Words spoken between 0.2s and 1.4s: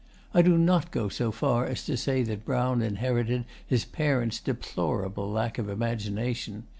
I do not go so